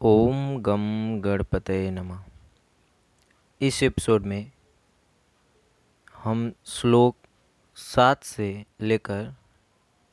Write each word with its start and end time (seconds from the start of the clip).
ओम 0.00 0.58
गम 0.62 0.82
गणपतये 1.20 1.90
नमः। 1.90 2.18
इस 3.60 3.82
एपिसोड 3.82 4.26
में 4.26 4.50
हम 6.24 6.52
श्लोक 6.66 7.16
सात 7.76 8.22
से 8.22 8.64
लेकर 8.80 9.34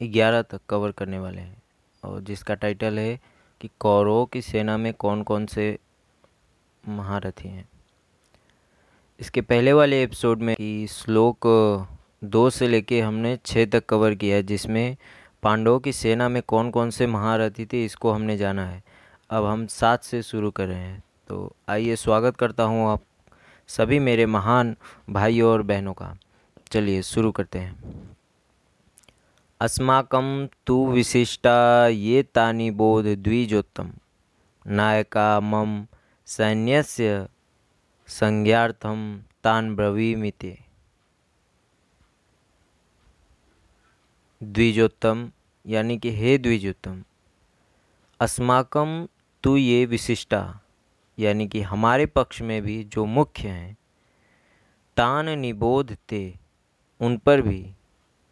ग्यारह 0.01 0.41
तक 0.41 0.61
कवर 0.69 0.91
करने 0.91 1.19
वाले 1.19 1.41
हैं 1.41 1.61
और 2.03 2.21
जिसका 2.21 2.53
टाइटल 2.53 2.99
है 2.99 3.19
कि 3.61 3.69
कौरवों 3.79 4.25
की 4.25 4.41
सेना 4.41 4.77
में 4.77 4.93
कौन 4.93 5.23
कौन 5.23 5.45
से 5.45 5.77
महारथी 6.87 7.49
हैं। 7.49 7.69
इसके 9.19 9.41
पहले 9.41 9.73
वाले 9.73 10.03
एपिसोड 10.03 10.39
में 10.39 10.55
कि 10.55 10.87
श्लोक 10.87 11.47
दो 12.23 12.49
से 12.49 12.67
लेके 12.67 13.01
हमने 13.01 13.37
छः 13.45 13.65
तक 13.65 13.85
कवर 13.85 14.15
किया 14.15 14.35
है, 14.35 14.43
जिसमें 14.43 14.97
पांडवों 15.43 15.79
की 15.79 15.93
सेना 15.93 16.29
में 16.29 16.41
कौन 16.41 16.71
कौन 16.71 16.89
से 16.89 17.07
महारथी 17.07 17.65
थे, 17.65 17.85
इसको 17.85 18.11
हमने 18.11 18.37
जाना 18.37 18.65
है। 18.65 18.83
अब 19.29 19.45
हम 19.45 19.65
सात 19.67 20.03
से 20.03 20.21
शुरू 20.23 20.49
कर 20.51 20.67
रहे 20.67 20.77
हैं। 20.77 21.03
तो 21.27 21.55
आइए 21.69 21.95
स्वागत 21.95 22.35
करता 22.37 22.63
हूँ 22.63 22.87
आप 22.87 23.03
सभी 23.67 23.99
मेरे 23.99 24.25
महान 24.25 24.75
भाइयों 25.09 25.51
और 25.51 25.61
बहनों 25.61 25.93
का। 25.93 26.17
चलिए 26.71 27.01
शुरू 27.01 27.31
करते 27.31 27.59
हैं। 27.59 28.17
अस्माकं 29.61 30.47
तु 30.67 30.75
विशिष्टा 30.87 31.87
ये 31.87 32.23
तानि 32.23 32.69
बोध 32.71 33.05
द्विजोत्तम। 33.05 33.91
नायका 34.65 35.39
मम 35.39 35.85
सैन्यस्य 36.27 37.27
संज्ञार्थम 38.07 39.19
तान 39.43 39.75
ब्रवीमिते। 39.75 40.57
द्विजोत्तम 44.41 45.29
यानी 45.65 45.97
कि 45.97 46.15
हे 46.15 46.37
द्विजोत्तम 46.37 47.03
अस्माकम 48.19 49.07
तो 49.45 49.57
ये 49.57 49.85
विशिष्टा, 49.85 50.59
यानी 51.19 51.47
कि 51.47 51.61
हमारे 51.61 52.05
पक्ष 52.05 52.41
में 52.41 52.61
भी 52.61 52.83
जो 52.83 53.05
मुख्य 53.05 53.47
हैं, 53.47 53.77
तान 54.97 55.29
निबोध 55.29 55.97
ते, 56.09 56.35
उन 57.01 57.17
पर 57.17 57.41
भी 57.41 57.73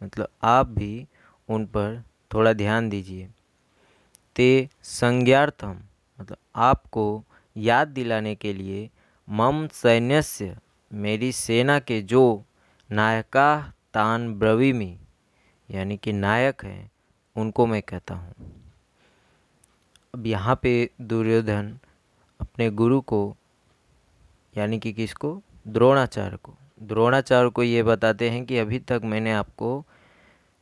मतलब 0.02 0.28
आप 0.42 0.66
भी 0.66 1.06
उन 1.48 1.66
पर 1.66 2.04
थोड़ा 2.34 2.52
ध्यान 2.52 2.88
दीजिए। 2.88 3.28
ते 4.36 4.68
संज्ञार्थम 4.82 5.78
मतलब 6.20 6.36
आपको 6.56 7.24
याद 7.56 7.88
दिलाने 7.88 8.34
के 8.34 8.52
लिए 8.52 8.90
मम 9.30 9.66
सैन्यस्य, 9.66 10.56
मेरी 10.92 11.32
सेना 11.32 11.78
के 11.78 12.02
जो 12.02 12.44
नायका 12.90 13.72
तान 13.94 14.34
ब्रवीमी, 14.34 14.98
यानी 15.70 15.96
कि 15.96 16.12
नायक 16.12 16.64
हैं, 16.64 16.90
उनको 17.36 17.66
मैं 17.66 17.82
कहता 17.82 18.14
हूँ। 18.14 18.34
अब 20.14 20.26
यहाँ 20.26 20.60
पे 20.62 20.90
दुर्योधन 21.00 21.78
अपने 22.40 22.70
गुरु 22.70 23.00
को, 23.00 23.36
यानी 24.56 24.78
कि 24.78 24.92
किसको? 24.92 25.42
द्रोणाचार्य 25.68 26.36
को। 26.36 26.54
द्रोणाचार्य 26.82 27.50
को 27.50 27.62
ये 27.62 27.82
बताते 27.82 28.30
हैं 28.30 28.44
कि 28.44 28.58
अभी 28.58 28.78
तक 28.78 29.00
मैंने 29.04 29.32
आपको 29.32 29.84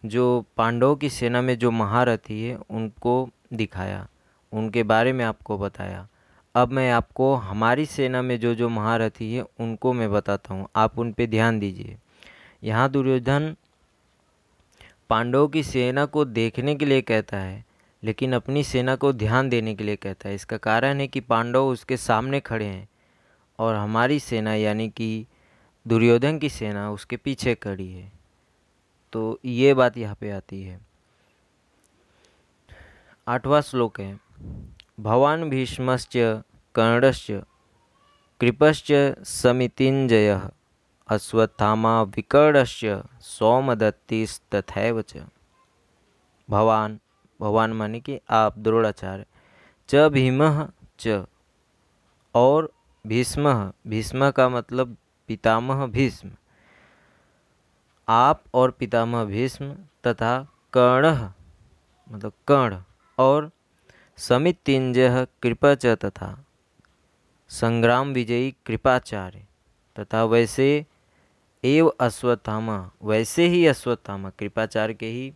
जो 0.04 0.44
पांडवों 0.56 0.96
की 0.96 1.10
सेना 1.10 1.42
में 1.42 1.58
जो 1.58 1.70
महारथी 1.70 2.44
है, 2.44 2.58
उनको 2.70 3.28
दिखाया, 3.52 4.08
उनके 4.52 4.82
बारे 4.82 5.12
में 5.12 5.24
आपको 5.24 5.58
बताया। 5.58 6.08
अब 6.54 6.72
मैं 6.72 6.92
आपको 6.92 7.34
हमारी 7.34 7.86
सेना 7.86 8.22
में 8.22 8.40
जो 8.40 8.54
जो 8.54 8.68
महारथी 8.68 9.34
है, 9.34 9.42
उनको 9.60 9.92
मैं 9.92 10.12
बताता 10.12 10.54
हूँ। 10.54 10.68
आप 10.76 10.98
उन 10.98 11.12
पे 11.12 11.26
ध्यान 11.26 11.58
दीजिए। 11.58 11.96
यहाँ 12.64 12.90
दुर्योधन 12.90 13.56
पांडवों 15.10 15.48
की 15.48 15.62
सेना 15.62 16.04
को 16.04 16.24
देखने 16.24 16.74
के 16.74 16.84
लिए 16.84 17.02
कहता 17.02 17.36
है 17.36 17.71
लेकिन 18.04 18.32
अपनी 18.32 18.64
सेना 18.64 18.96
को 18.96 19.12
ध्यान 19.12 19.48
देने 19.48 19.74
के 19.74 19.84
लिए 19.84 19.96
कहता 19.96 20.28
है। 20.28 20.34
इसका 20.34 20.56
कारण 20.56 21.00
है 21.00 21.06
कि 21.08 21.20
पांडव 21.20 21.66
उसके 21.66 21.96
सामने 21.96 22.40
खड़े 22.40 22.64
हैं 22.64 22.88
और 23.58 23.74
हमारी 23.74 24.20
सेना, 24.20 24.54
यानी 24.54 24.88
कि 24.88 25.26
दुर्योधन 25.86 26.38
की 26.38 26.48
सेना, 26.48 26.90
उसके 26.90 27.16
पीछे 27.16 27.54
खड़ी 27.54 27.92
है। 27.92 28.12
तो 29.12 29.40
ये 29.44 29.74
बात 29.74 29.98
यहाँ 29.98 30.14
पे 30.14 30.30
आती 30.30 30.62
है। 30.62 30.80
आठवां 33.28 33.60
श्लोक 33.62 34.00
है, 34.00 34.18
भवान 35.00 35.48
भीष्मश्च 35.50 36.12
कर्णश्च 36.74 37.30
कृपश्च 38.40 38.92
समितिंजय 39.24 40.50
अश्वत्थामा 41.08 42.02
विकर्णश्च 42.02 43.02
सौमदत्तिस्तथैव 43.20 45.02
च। 45.02 45.24
भवान 46.50 46.98
भगवान 47.42 47.72
माने 47.72 48.00
कि 48.00 48.20
आप 48.30 48.58
द्रोणाचार्य। 48.58 49.24
च 49.88 50.08
भीम 50.08 50.40
च। 50.98 51.24
और 52.34 52.72
भीष्म। 53.06 53.72
भीष्म 53.86 54.30
का 54.30 54.48
मतलब 54.48 54.96
पितामह 55.28 55.86
भीष्म। 55.86 56.30
आप 58.08 58.42
और 58.54 58.70
पितामह 58.70 59.24
भीष्म 59.24 59.72
तथा 60.06 60.32
कर्ण 60.76 61.28
मतलब 62.08 62.32
कर्ण 62.48 62.82
और 63.18 63.50
समितिंजय 64.18 65.26
कृपा 65.42 65.74
च 65.74 65.86
तथा 66.04 66.30
संग्राम 67.48 68.12
विजयी 68.12 68.50
कृपाचार्य 68.66 69.46
तथा 69.98 70.24
वैसे 70.24 70.86
एव 71.64 71.88
अश्वत्थामा। 72.00 72.76
वैसे 73.02 73.46
ही 73.48 73.66
अश्वत्थामा। 73.66 74.30
कृपाचार्य 74.30 74.94
के 74.94 75.06
ही 75.06 75.32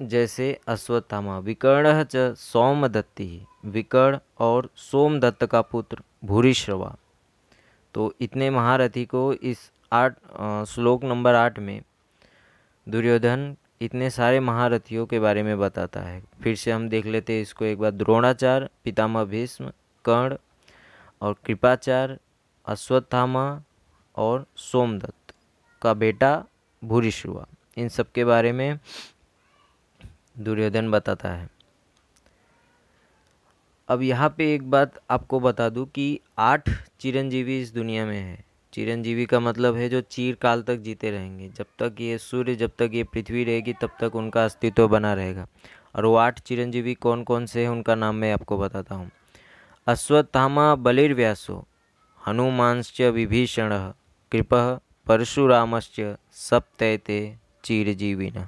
जैसे 0.00 0.52
अश्वत्थामा, 0.68 1.38
विकर्ण 1.38 2.02
च 2.04 2.34
सोमदत्ति, 2.38 3.46
विकर्ण 3.64 4.18
और 4.38 4.68
सोमदत्त 4.76 5.44
का 5.46 5.60
पुत्र 5.62 6.02
भूरिश्रवा। 6.24 6.94
तो 7.94 8.12
इतने 8.20 8.50
महारथी 8.50 9.04
को 9.04 9.32
इस 9.32 9.70
आठ 9.92 10.16
श्लोक 10.68 11.04
नंबर 11.04 11.34
आठ 11.34 11.58
में 11.58 11.80
दुर्योधन 12.86 13.54
इतने 13.80 14.10
सारे 14.10 14.40
महारथियों 14.40 15.06
के 15.06 15.18
बारे 15.20 15.42
में 15.42 15.58
बताता 15.58 16.00
है। 16.00 16.22
फिर 16.42 16.56
से 16.56 16.70
हम 16.70 16.88
देख 16.88 17.06
लेते 17.06 17.32
हैं 17.32 17.42
इसको 17.42 17.64
एक 17.64 17.78
बार। 17.78 17.90
द्रोणाचार्य, 17.90 18.68
पितामह 18.84 19.24
भीष्म, 19.24 19.70
कर्ण 20.04 20.36
और 21.22 21.36
कृपाचार्य, 21.46 22.18
अश्वत्थामा 22.66 23.62
और 24.16 24.44
सोमदत्त 24.56 25.34
का 25.82 25.94
बेटा 25.94 26.32
भूरिश्रवा। 26.82 27.46
इन 27.76 27.88
सब 27.88 28.10
के 28.12 28.24
बारे 28.24 28.52
में 28.52 28.78
दुर्योधन 30.38 30.90
बताता 30.90 31.28
है। 31.28 31.50
अब 33.88 34.02
यहाँ 34.02 34.34
पे 34.38 34.54
एक 34.54 34.70
बात 34.70 35.00
आपको 35.10 35.40
बता 35.40 35.68
दूँ 35.68 35.86
कि 35.86 36.20
आठ 36.38 36.70
चिरंजीवी 37.00 37.60
इस 37.60 37.74
दुनिया 37.74 38.06
में 38.06 38.20
है। 38.20 38.44
चिरंजीवी 38.72 39.26
का 39.26 39.40
मतलब 39.40 39.76
है 39.76 39.88
जो 39.88 40.00
चीर 40.00 40.34
काल 40.34 40.62
तक 40.62 40.76
जीते 40.76 41.10
रहेंगे। 41.10 41.48
जब 41.48 41.66
तक 41.78 42.00
ये 42.00 42.18
सूर्य, 42.18 42.54
जब 42.54 42.70
तक 42.78 42.90
ये 42.92 43.04
पृथ्वी 43.04 43.44
रहेगी, 43.44 43.72
तब 43.72 43.90
तक 44.00 44.14
उनका 44.14 44.44
अस्तित्व 44.44 44.88
बना 44.88 45.14
रहेगा। 45.14 45.46
और 45.96 46.06
वो 46.06 46.14
आठ 46.16 46.40
चिरंजीवी 46.40 46.94
कौन 46.94 47.24
कौन 47.24 47.46
से 47.46 47.62
हैं, 47.62 47.68
उनका 47.68 47.94
नाम 47.94 48.14
मैं 48.14 48.32
आपको 48.32 48.58
बताता 48.58 48.94
हूँ। 48.94 49.10
अश्वत्थामा 49.86 50.74
बलिर्व्यासो, 50.74 51.66
हनुमांश्च 52.26 53.00
विभीषण, 53.00 53.92
कृप 54.32 54.80
परशुरामश्च 55.06 56.16
सप्तैते 56.32 57.36
चीरजीविन। 57.64 58.46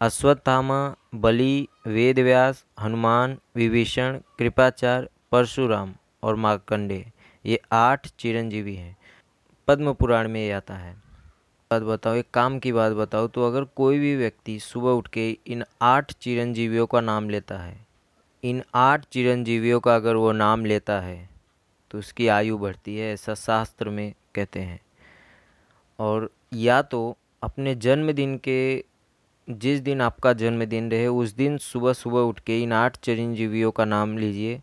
अश्वत्थामा, 0.00 0.78
बलि, 1.14 1.68
वेदव्यास, 1.86 2.64
हनुमान, 2.80 3.36
विभीषण, 3.56 4.18
कृपाचार्य, 4.38 5.08
परशुराम 5.32 5.94
और 6.22 6.34
मार्कंडे 6.36 7.04
ये 7.44 7.60
आठ 7.72 8.08
चिरंजीवी 8.18 8.74
हैं। 8.74 8.96
पद्म 9.68 9.92
पुराण 9.92 10.28
में 10.28 10.40
ये 10.40 10.50
आता 10.52 10.74
है। 10.74 10.92
बात 11.70 11.82
बताओ, 11.82 12.14
एक 12.14 12.26
काम 12.34 12.58
की 12.58 12.72
बात 12.72 12.92
बताओ 12.92 13.28
तो 13.28 13.46
अगर 13.46 13.64
कोई 13.76 13.98
भी 13.98 14.14
व्यक्ति 14.16 14.58
सुबह 14.60 14.90
उठ 14.90 15.08
के 15.08 15.30
इन 15.46 15.64
आठ 15.82 16.12
चिरंजीवियों 16.12 16.86
का 16.86 17.00
नाम 17.00 17.30
लेता 17.30 17.58
है, 17.58 17.78
इन 18.42 18.62
आठ 18.74 19.04
चिरंजीवियों 19.12 19.80
का 19.80 19.94
अगर 19.96 20.16
वो 20.16 20.32
नाम 20.32 20.64
लेता 20.64 21.00
है 21.00 21.28
तो 21.90 21.98
उसकी 21.98 22.28
आयु 22.28 22.58
बढ़ती 22.58 22.96
है, 22.96 23.12
ऐसा 23.12 23.34
शास्त्र 23.36 23.90
में 23.90 24.12
कहते 24.34 24.60
हैं। 24.60 24.80
और 25.98 26.30
या 26.52 26.80
तो 26.82 27.16
अपने 27.42 27.74
जन्मदिन 27.76 28.36
के 28.38 28.84
जिस 29.48 29.80
दिन 29.80 30.00
आपका 30.00 30.32
जन्मदिन 30.32 30.90
रहे, 30.90 31.06
उस 31.06 31.34
दिन 31.34 31.58
सुबह 31.58 31.92
सुबह 31.92 32.20
उठ 32.20 32.40
के 32.40 32.62
इन 32.62 32.72
आठ 32.72 32.96
चिरंजीवियों 32.96 33.70
का 33.70 33.84
नाम 33.84 34.18
लीजिए 34.18 34.60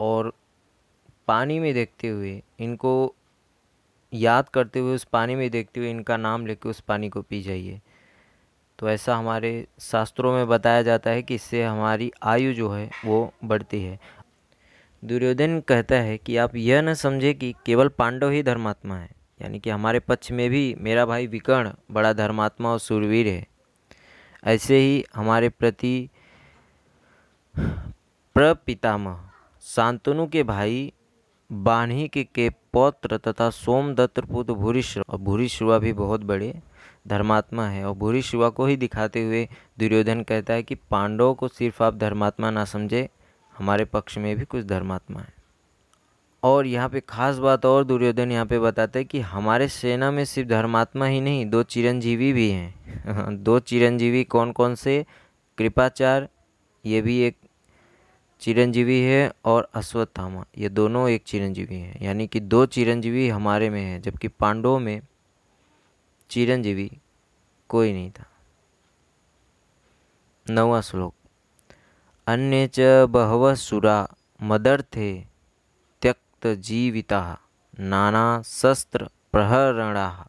और 0.00 0.32
पानी 1.28 1.58
में 1.58 1.72
देखते 1.74 2.08
हुए, 2.08 2.42
इनको 2.60 3.14
याद 4.12 4.48
करते 4.48 4.78
हुए, 4.78 4.94
उस 4.94 5.04
पानी 5.04 5.34
में 5.34 5.50
देखते 5.50 5.80
हुए 5.80 5.90
इनका 5.90 6.16
नाम 6.16 6.46
लेके 6.46 6.68
उस 6.68 6.80
पानी 6.80 7.08
को 7.08 7.22
पी 7.22 7.42
जाइए। 7.42 7.80
तो 8.78 8.88
ऐसा 8.88 9.16
हमारे 9.16 9.66
शास्त्रों 9.80 10.32
में 10.32 10.48
बताया 10.48 10.82
जाता 10.82 11.10
है 11.10 11.22
कि 11.22 11.34
इससे 11.34 11.62
हमारी 11.62 12.10
आयु 12.22 12.52
जो 12.54 12.70
है, 12.70 12.90
वो 13.04 13.32
बढ़ती 13.44 13.82
है। 13.82 13.98
दुर्योधन 15.02 15.60
कहता 15.60 15.94
है 15.94 16.18
कि 16.18 16.36
आप 16.36 16.56
यह 16.56 16.82
न 16.82 16.94
समझे 16.94 17.34
कि 17.34 17.54
केवल 17.66 17.88
पांडव 17.88 18.30
ही 18.30 18.42
धर्मात्मा 18.42 18.96
है, 18.96 19.10
यानी 19.40 19.58
कि 19.58 19.70
हमारे 19.70 19.98
पक्ष 20.00 20.30
में 20.32 20.48
भी 20.50 20.74
मेरा 20.78 21.06
भाई 21.06 21.26
विकर्ण 21.26 21.72
बड़ा 21.90 22.12
धर्मात्मा 22.12 22.72
और 22.72 22.78
सुरवीर 22.78 23.26
है। 23.26 23.53
ऐसे 24.44 24.78
ही 24.78 25.04
हमारे 25.14 25.48
प्रति 25.48 26.10
प्रपितामह 28.36 29.20
शांतनु 29.62 30.26
के 30.26 30.42
भाई 30.42 30.92
बान्ही 31.52 32.08
के, 32.08 32.24
के 32.24 32.50
पौत्र 32.72 33.18
तथा 33.18 33.50
सोमदत्त 33.50 34.20
पुत्र 34.20 34.52
भूरिश्रवा 34.52 35.12
और 35.12 35.18
भूरिश्रवा 35.18 35.78
भी 35.78 35.92
बहुत 35.92 36.20
बड़े 36.20 36.54
धर्मात्मा 37.08 37.66
है। 37.66 37.84
और 37.84 37.94
भूरिश्रवा 37.94 38.48
को 38.48 38.66
ही 38.66 38.76
दिखाते 38.76 39.24
हुए 39.24 39.48
दुर्योधन 39.78 40.22
कहता 40.22 40.54
है 40.54 40.62
कि 40.62 40.74
पांडवों 40.74 41.34
को 41.34 41.48
सिर्फ़ 41.48 41.82
आप 41.82 41.96
धर्मात्मा 41.96 42.50
ना 42.50 42.64
समझे 42.64 43.08
हमारे 43.58 43.84
पक्ष 43.84 44.18
में 44.18 44.36
भी 44.36 44.44
कुछ 44.44 44.64
धर्मात्मा 44.64 45.20
है। 45.20 45.33
और 46.44 46.66
यहाँ 46.66 46.88
पे 46.88 47.00
खास 47.00 47.36
बात 47.36 47.66
और 47.66 47.84
दुर्योधन 47.84 48.32
यहाँ 48.32 48.46
पे 48.46 48.58
बताते 48.58 48.98
हैं 48.98 49.08
कि 49.08 49.20
हमारे 49.20 49.68
सेना 49.68 50.10
में 50.10 50.24
सिर्फ़ 50.24 50.48
धर्मात्मा 50.48 51.06
ही 51.06 51.20
नहीं, 51.20 51.50
दो 51.50 51.62
चिरंजीवी 51.62 52.32
भी 52.32 52.50
हैं। 52.50 52.74
दो 53.42 53.58
चिरंजीवी 53.58 54.24
कौन 54.24 54.52
कौन 54.52 54.74
से? 54.74 55.06
कृपाचार, 55.58 56.28
ये 56.86 57.02
भी 57.02 57.18
एक 57.18 57.36
चिरंजीवी 58.40 59.00
है, 59.00 59.32
और 59.44 59.68
अश्वत्थामा, 59.74 60.44
ये 60.58 60.68
दोनों 60.68 61.08
एक 61.08 61.22
चिरंजीवी 61.26 61.74
हैं। 61.74 62.00
यानी 62.02 62.26
कि 62.26 62.40
दो 62.40 62.66
चिरंजीवी 62.66 63.28
हमारे 63.28 63.70
में 63.70 63.82
हैं, 63.82 64.02
जबकि 64.02 64.28
पांडवों 64.28 64.78
में 64.78 65.00
चिरंजीवी 66.30 66.92
कोई 67.68 67.92
नहीं 67.92 68.10
था। 68.10 68.24
नवा 70.50 70.80
श्लोक। 70.80 71.14
अन्य 72.26 72.66
च 72.66 72.80
बहव 73.10 73.54
सुरा 73.54 74.08
मदर्थे 74.42 75.20
त्यक्त 75.20 75.33
जीविता 76.46 77.38
नाना 77.80 78.42
शस्त्र 78.42 79.08
प्रहरणा 79.32 80.26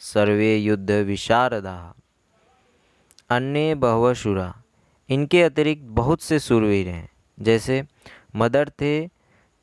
सर्वे 0.00 0.56
युद्ध 0.56 0.90
विशारदा। 0.90 1.94
अन्य 3.30 3.74
बहव 3.74 4.14
सुरा 4.14 4.62
इनके 5.08 5.42
अतिरिक्त 5.42 5.84
बहुत 5.84 6.22
से 6.22 6.38
सुरवीर 6.38 6.88
हैं, 6.88 7.08
जैसे 7.40 7.84
मदर 8.36 8.68
थे 8.68 9.06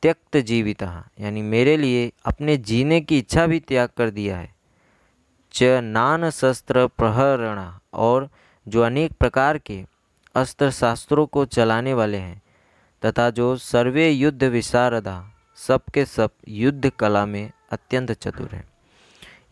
त्यक्त 0.03 0.37
जीविता 0.37 1.09
यानी 1.19 1.41
मेरे 1.41 1.77
लिए 1.77 2.11
अपने 2.25 2.57
जीने 2.57 3.01
की 3.01 3.17
इच्छा 3.17 3.47
भी 3.47 3.59
त्याग 3.59 3.89
कर 3.97 4.09
दिया 4.09 4.37
है। 4.37 4.55
च 5.53 5.63
नान 5.83 6.29
शस्त्र 6.29 6.87
प्रहरणा 6.87 7.79
और 7.93 8.29
जो 8.67 8.81
अनेक 8.81 9.13
प्रकार 9.13 9.57
के 9.57 9.85
अस्त्र 10.35 10.71
शास्त्रों 10.71 11.25
को 11.25 11.45
चलाने 11.45 11.93
वाले 11.93 12.17
हैं, 12.17 12.41
तथा 13.05 13.29
जो 13.29 13.55
सर्वे 13.55 14.09
युद्ध 14.09 14.43
विशारदा। 14.43 15.32
सबके 15.67 16.05
सब 16.05 16.31
युद्ध 16.47 16.89
कला 16.89 17.25
में 17.25 17.51
अत्यंत 17.71 18.11
चतुर 18.11 18.49
हैं। 18.51 18.67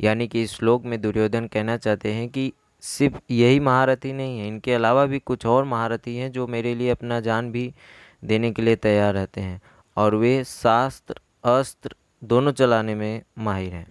यानी 0.02 0.28
कि 0.28 0.42
इस 0.44 0.56
श्लोक 0.56 0.86
में 0.86 1.00
दुर्योधन 1.02 1.48
कहना 1.48 1.78
चाहते 1.78 2.14
हैं 2.14 2.28
कि 2.30 2.52
सिर्फ़ 2.84 3.18
यही 3.32 3.60
महारथी 3.60 4.14
नहीं 4.14 4.40
है, 4.40 4.48
इनके 4.48 4.74
अलावा 4.74 5.06
भी 5.06 5.20
कुछ 5.20 5.46
और 5.46 5.64
महारथी 5.64 6.16
हैं 6.16 6.32
जो 6.32 6.48
मेरे 6.48 6.76
लिए 6.76 6.90
अपना 6.90 7.20
जान 7.20 7.52
भी 7.52 7.74
देने 8.24 8.52
के 8.52 8.62
लिए 8.62 8.76
तैयार 8.76 9.14
रहते 9.14 9.42
हैं 9.42 9.62
और 9.98 10.16
वे 10.16 10.44
शास्त्र, 10.44 11.16
अस्त्र 11.44 11.96
दोनों 12.24 12.52
चलाने 12.52 12.96
में 12.96 13.22
माहिर 13.38 13.74
हैं। 13.74 13.88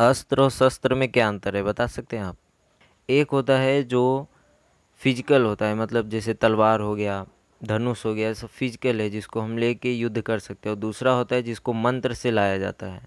अस्त्र 0.00 0.42
और 0.42 0.50
शस्त्र 0.50 0.94
में 0.94 1.10
क्या 1.12 1.28
अंतर 1.28 1.56
है, 1.56 1.62
बता 1.62 1.86
सकते 1.86 2.16
हैं 2.16 2.24
आप? 2.24 2.36
एक 3.08 3.30
होता 3.30 3.58
है 3.58 3.82
जो 3.82 4.26
फ़िज़िकल 5.00 5.44
होता 5.44 5.66
है 5.66 5.74
मतलब 5.74 6.08
जैसे 6.08 6.34
तलवार 6.34 6.80
हो 6.80 6.94
गया 6.94 7.24
धनुष 7.60 8.04
हो 8.06 8.14
गया 8.14 8.32
सब 8.32 8.48
फ़िज़िकल 8.48 9.00
है 9.00 9.08
जिसको 9.10 9.40
हम 9.40 9.56
लेके 9.58 9.92
युद्ध 9.92 10.20
कर 10.20 10.38
सकते 10.38 10.68
हैं। 10.68 10.74
और 10.76 10.80
दूसरा 10.80 11.12
होता 11.12 11.36
है 11.36 11.42
जिसको 11.42 11.72
मंत्र 11.72 12.14
से 12.14 12.30
लाया 12.30 12.58
जाता 12.58 12.86
है। 12.86 13.02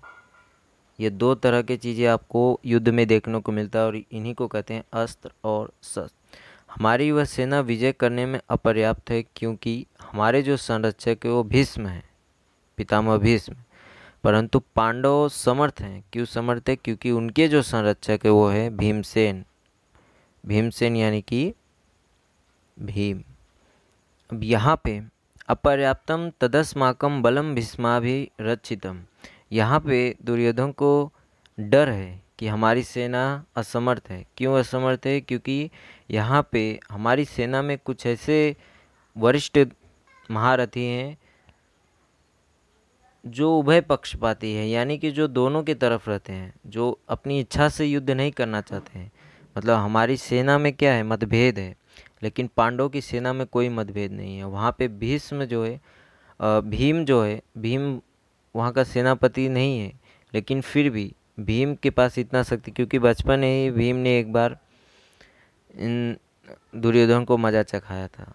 ये 0.99 1.09
दो 1.09 1.33
तरह 1.35 1.61
की 1.61 1.77
चीज़ें 1.77 2.05
आपको 2.07 2.59
युद्ध 2.65 2.89
में 2.89 3.05
देखने 3.07 3.39
को 3.39 3.51
मिलता 3.51 3.79
है 3.79 3.85
और 3.85 3.95
इन्हीं 3.95 4.33
को 4.33 4.47
कहते 4.47 4.73
हैं 4.73 4.83
अस्त्र 4.93 5.31
और 5.43 5.71
शस्त्र। 5.83 6.37
हमारी 6.71 7.11
वह 7.11 7.25
सेना 7.25 7.59
विजय 7.59 7.91
करने 7.91 8.25
में 8.25 8.39
अपर्याप्त 8.49 9.09
है 9.11 9.21
क्योंकि 9.35 9.85
हमारे 10.01 10.41
जो 10.41 10.57
संरक्षक 10.57 11.25
है 11.25 11.31
वो 11.31 11.43
भीष्म 11.43 11.87
हैं, 11.87 12.03
पितामह 12.77 13.17
भीष्म। 13.17 13.55
परंतु 14.23 14.59
पांडव 14.75 15.27
समर्थ 15.29 15.81
हैं। 15.81 16.03
क्यों 16.13 16.25
समर्थ 16.25 16.69
है? 16.69 16.75
क्योंकि 16.75 17.11
उनके 17.11 17.47
जो 17.47 17.61
संरक्षक 17.61 18.19
है 18.25 18.31
वो 18.31 18.47
है 18.47 18.69
भीमसेन। 18.69 19.43
भीमसेन 20.43 20.95
यानी 20.95 21.21
कि 21.21 21.53
भीम। 22.77 23.21
अब 24.33 24.43
यहाँ 24.43 24.81
पे 24.83 25.01
अपर्याप्तम 25.47 26.31
तदस्माकम 26.41 27.21
बलम 27.21 27.55
भीष्मा 27.55 27.99
भी 27.99 28.31
रक्षितम 28.41 29.03
यहाँ 29.51 29.79
पे 29.79 30.15
दुर्योधन 30.21 30.71
को 30.71 31.11
डर 31.59 31.89
है 31.89 32.23
कि 32.39 32.47
हमारी 32.47 32.83
सेना 32.83 33.45
असमर्थ 33.55 34.03
है। 34.09 34.25
क्यों 34.37 34.59
असमर्थ 34.59 35.05
है? 35.05 35.21
क्योंकि 35.21 35.69
यहाँ 36.11 36.49
पे 36.51 36.79
हमारी 36.91 37.25
सेना 37.25 37.61
में 37.61 37.77
कुछ 37.85 38.05
ऐसे 38.05 38.55
वरिष्ठ 39.17 39.59
महारथी 40.31 40.85
हैं 40.85 41.17
जो 43.25 43.59
उभय 43.59 43.81
पक्षपाती 43.81 44.53
है, 44.53 44.69
यानी 44.69 44.97
कि 44.97 45.11
जो 45.11 45.27
दोनों 45.27 45.63
के 45.63 45.73
तरफ़ 45.73 46.09
रहते 46.09 46.33
हैं, 46.33 46.53
जो 46.67 46.99
अपनी 47.09 47.39
इच्छा 47.39 47.69
से 47.69 47.85
युद्ध 47.85 48.09
नहीं 48.09 48.31
करना 48.31 48.61
चाहते 48.61 48.99
हैं। 48.99 49.11
मतलब 49.57 49.77
हमारी 49.77 50.17
सेना 50.17 50.57
में 50.57 50.73
क्या 50.73 50.93
है? 50.93 51.03
मतभेद 51.03 51.59
है। 51.59 51.82
लेकिन 52.23 52.49
पांडवों 52.57 52.89
की 52.89 53.01
सेना 53.01 53.33
में 53.33 53.45
कोई 53.47 53.69
मतभेद 53.69 54.11
नहीं 54.11 54.37
है। 54.37 54.43
वहाँ 54.45 54.75
पे 54.79 54.87
भीष्म 54.89 55.45
जो 55.45 55.63
है 55.65 55.79
भीम 56.39 57.03
जो 57.05 57.21
है, 57.23 57.41
भीम 57.57 57.99
वहाँ 58.55 58.71
का 58.73 58.83
सेनापति 58.83 59.47
नहीं 59.49 59.79
है, 59.79 59.91
लेकिन 60.33 60.61
फिर 60.61 60.89
भी 60.89 61.11
भीम 61.39 61.73
के 61.75 61.89
पास 61.89 62.17
इतना 62.17 62.43
शक्ति, 62.43 62.71
क्योंकि 62.71 62.99
बचपन 62.99 63.43
ही 63.43 63.69
भीम 63.71 63.95
ने 63.95 64.17
एक 64.19 64.31
बार 64.33 64.57
इन 65.69 66.15
दुर्योधन 66.75 67.23
को 67.25 67.37
मज़ा 67.37 67.63
चखाया 67.63 68.07
था। 68.07 68.33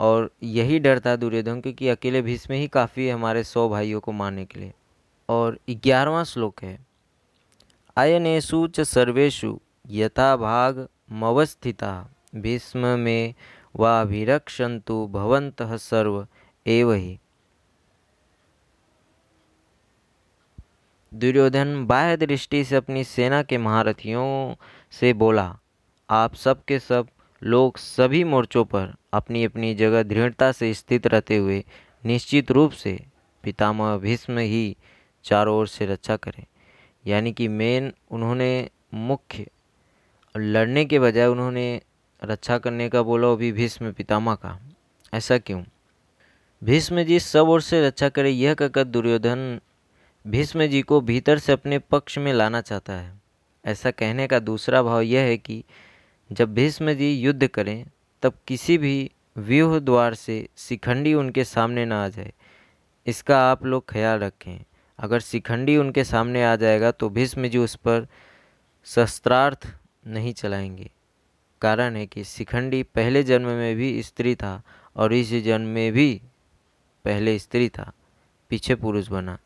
और 0.00 0.30
यही 0.42 0.78
डर 0.78 1.00
था 1.00 1.14
दुर्योधन 1.16 1.60
को 1.60 1.72
कि 1.72 1.88
अकेले 1.88 2.22
भीष्म 2.22 2.54
ही 2.54 2.68
काफ़ी 2.68 3.06
है 3.06 3.12
हमारे 3.14 3.44
सौ 3.44 3.68
भाइयों 3.68 4.00
को 4.00 4.12
मारने 4.12 4.44
के 4.44 4.60
लिए। 4.60 4.72
और 5.28 5.58
ग्यारहवा 5.70 6.24
श्लोक 6.24 6.62
है 6.62 6.78
अयनेशु 7.96 8.66
च 8.66 8.80
सर्वेशु 8.80 9.58
यथा 9.90 10.36
भाग 10.36 10.86
मवस्थिता। 11.12 11.92
भीष्म 12.34 12.86
में 12.98 13.34
वाभिरक्षन्तु 13.76 15.06
भवन्तः 15.06 15.76
सर्व 15.76 16.26
एव 16.66 16.92
ही। 16.92 17.18
दुर्योधन 21.12 21.84
बाह्य 21.86 22.16
दृष्टि 22.16 22.64
से 22.64 22.76
अपनी 22.76 23.04
सेना 23.04 23.42
के 23.42 23.58
महारथियों 23.58 24.54
से 24.90 25.12
बोला, 25.12 25.58
आप 26.10 26.34
सब 26.34 26.64
के 26.64 26.78
सब 26.78 27.08
लोग 27.42 27.78
सभी 27.78 28.24
मोर्चों 28.24 28.64
पर 28.64 28.94
अपनी 29.12 29.44
अपनी 29.44 29.74
जगह 29.74 30.02
दृढ़ता 30.02 30.52
से 30.52 30.72
स्थित 30.74 31.06
रहते 31.06 31.36
हुए 31.36 31.64
निश्चित 32.04 32.50
रूप 32.50 32.72
से 32.72 32.98
पितामह 33.44 33.96
भीष्म 33.96 34.38
ही 34.38 34.76
चारों 35.24 35.56
ओर 35.56 35.68
से 35.68 35.86
रक्षा 35.86 36.16
करें। 36.16 36.44
यानी 37.06 37.32
कि 37.32 37.48
मेन 37.48 37.92
उन्होंने 38.10 38.70
मुख्य 38.94 39.46
लड़ने 40.36 40.84
के 40.84 40.98
बजाय 40.98 41.26
उन्होंने 41.26 41.80
रक्षा 42.24 42.58
करने 42.58 42.88
का 42.88 43.02
बोला 43.02 43.28
वो 43.28 43.36
भी 43.36 43.52
भीष्म 43.52 43.92
पितामह 43.92 44.34
का। 44.34 44.62
ऐसा 45.14 45.38
क्यों? 45.38 45.64
भीष्म 46.64 47.02
जी 47.02 47.20
सब 47.20 47.48
ओर 47.48 47.60
से 47.60 47.86
रक्षा 47.86 48.08
करें, 48.08 48.30
यह 48.30 48.54
कहकर 48.54 48.84
दुर्योधन 48.84 49.60
भीष्म 50.26 50.66
जी 50.66 50.82
को 50.82 51.00
भीतर 51.00 51.38
से 51.38 51.52
अपने 51.52 51.78
पक्ष 51.78 52.18
में 52.18 52.32
लाना 52.32 52.60
चाहता 52.60 52.92
है। 52.92 53.20
ऐसा 53.64 53.90
कहने 53.90 54.26
का 54.26 54.38
दूसरा 54.38 54.82
भाव 54.82 55.00
यह 55.00 55.20
है 55.20 55.36
कि 55.36 55.64
जब 56.32 56.54
भीष्म 56.54 56.92
जी 56.92 57.12
युद्ध 57.12 57.46
करें, 57.46 57.86
तब 58.22 58.34
किसी 58.46 58.78
भी 58.78 59.10
व्यूह 59.36 59.78
द्वार 59.78 60.14
से 60.14 60.48
शिखंडी 60.56 61.14
उनके 61.14 61.44
सामने 61.44 61.84
ना 61.84 62.04
आ 62.04 62.08
जाए। 62.08 62.32
इसका 63.06 63.50
आप 63.50 63.64
लोग 63.64 63.88
ख्याल 63.88 64.18
रखें। 64.18 64.64
अगर 64.98 65.20
शिखंडी 65.20 65.76
उनके 65.76 66.04
सामने 66.04 66.44
आ 66.44 66.56
जाएगा 66.56 66.90
तो 66.90 67.08
भीष्म 67.08 67.46
जी 67.46 67.58
उस 67.58 67.74
पर 67.74 68.06
शस्त्रार्थ 68.84 69.68
नहीं 70.06 70.32
चलाएँगे। 70.32 70.90
कारण 71.62 71.96
है 71.96 72.06
कि 72.06 72.24
शिखंडी 72.24 72.82
पहले 72.82 73.22
जन्म 73.22 73.48
में 73.48 73.76
भी 73.76 74.02
स्त्री 74.02 74.34
था 74.34 74.62
और 74.96 75.12
इस 75.12 75.32
जन्म 75.44 75.68
में 75.68 75.92
भी 75.92 76.20
पहले 77.04 77.38
स्त्री 77.38 77.68
था, 77.68 77.92
पीछे 78.50 78.74
पुरुष 78.74 79.08
बना। 79.08 79.38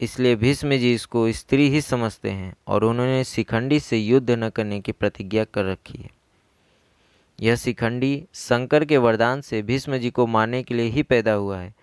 इसलिए 0.00 0.36
भीष्म 0.36 0.76
जी 0.76 0.94
इसको 0.94 1.32
स्त्री 1.32 1.68
ही 1.68 1.80
समझते 1.80 2.30
हैं 2.30 2.54
और 2.66 2.84
उन्होंने 2.84 3.24
शिखंडी 3.24 3.80
से 3.80 3.98
युद्ध 3.98 4.30
न 4.30 4.48
करने 4.48 4.80
की 4.80 4.92
प्रतिज्ञा 4.92 5.44
कर 5.44 5.64
रखी 5.64 5.98
है। 5.98 6.10
यह 7.40 7.56
शिखंडी 7.56 8.24
शंकर 8.34 8.84
के 8.84 8.96
वरदान 8.96 9.40
से 9.40 9.62
भीष्म 9.62 9.96
जी 9.96 10.10
को 10.10 10.26
मारने 10.26 10.62
के 10.62 10.74
लिए 10.74 10.86
ही 10.86 11.02
पैदा 11.02 11.32
हुआ 11.32 11.58
है। 11.58 11.74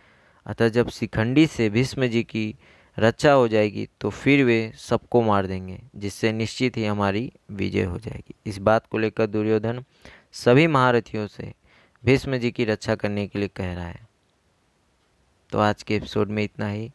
अतः 0.46 0.70
जब 0.70 0.90
शिखंडी 0.90 1.48
से 1.48 1.70
भीष्म 1.70 2.08
जी 2.08 2.24
की 2.24 2.56
रक्षा 2.98 3.32
हो 3.32 3.48
जाएगी 3.48 3.88
तो 4.02 4.10
फिर 4.10 4.44
वे 4.46 4.72
सबको 4.78 5.22
मार 5.22 5.48
देंगे, 5.48 5.80
जिससे 5.96 6.32
निश्चित 6.32 6.78
ही 6.78 6.86
हमारी 6.86 7.32
विजय 7.52 7.84
हो 7.84 7.98
जाएगी। 7.98 8.36
इस 8.46 8.58
बात 8.60 8.88
को 8.88 8.98
लेकर 8.98 9.28
दुर्योधन 9.28 9.84
सभी 10.34 10.68
महारथियों 10.68 11.28
से 11.28 11.54
भीष्म 12.04 12.38
जी 12.38 12.52
की 12.52 12.66
रक्षा 12.66 12.96
करने 12.96 13.28
के 13.28 13.40
लिए 13.40 13.48
कह 13.48 13.74
रहा 13.74 13.88
है। 13.88 14.08
तो 15.50 15.60
आज 15.60 15.84
के 15.84 15.96
एपिसोड 15.96 16.30
में 16.30 16.44
इतना 16.44 16.70
ही। 16.70 16.92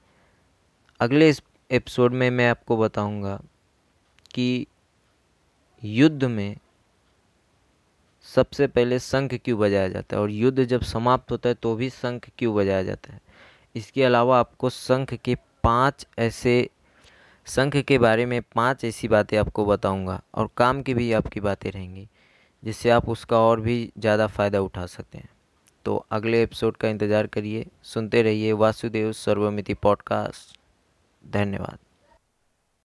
अगले 1.00 1.32
एपिसोड 1.70 2.12
में 2.12 2.30
मैं 2.30 2.48
आपको 2.50 2.76
बताऊँगा 2.76 3.40
कि 4.34 4.66
युद्ध 5.82 6.24
में 6.24 6.56
सबसे 8.26 8.66
पहले 8.66 8.98
शंख 8.98 9.34
क्यों 9.34 9.58
बजाया 9.58 9.88
जाता 9.88 10.16
है, 10.16 10.22
और 10.22 10.30
युद्ध 10.30 10.64
जब 10.64 10.82
समाप्त 10.82 11.30
होता 11.30 11.48
है 11.48 11.54
तो 11.54 11.74
भी 11.74 11.90
शंख 11.90 12.28
क्यों 12.38 12.54
बजाया 12.54 12.82
जाता 12.82 13.12
है? 13.12 13.20
इसके 13.74 14.04
अलावा 14.04 14.38
आपको 14.40 14.70
शंख 14.70 15.14
के 15.14 15.36
पाँच 15.64 16.06
ऐसे 16.18 16.68
शंख 17.46 17.76
के 17.78 17.98
बारे 17.98 18.26
में 18.26 18.40
पाँच 18.54 18.84
ऐसी 18.84 19.08
बातें 19.08 19.36
आपको 19.38 19.64
बताऊँगा 19.64 20.20
और 20.34 20.48
काम 20.56 20.82
की 20.82 20.94
भी 20.94 21.12
आपकी 21.12 21.40
बातें 21.40 21.70
रहेंगी, 21.70 22.08
जिससे 22.62 22.90
आप 22.90 23.08
उसका 23.08 23.38
और 23.40 23.60
भी 23.60 23.92
ज़्यादा 23.98 24.26
फ़ायदा 24.26 24.60
उठा 24.60 24.86
सकते 24.86 25.18
हैं। 25.18 25.28
तो 25.84 26.04
अगले 26.10 26.42
एपिसोड 26.42 26.76
का 26.76 26.88
इंतज़ार 26.88 27.26
करिए, 27.26 27.66
सुनते 27.84 28.22
रहिए 28.22 28.52
वासुदेव 28.54 29.12
सर्वमिति 29.12 29.74
पॉडकास्ट। 29.74 30.58
धन्यवाद। 31.24 31.78